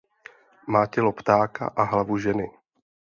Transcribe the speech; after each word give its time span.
Má 0.67 0.85
tělo 0.85 1.11
ptáka 1.11 1.67
a 1.67 1.83
hlavu 1.83 2.17
ženy. 2.17 2.51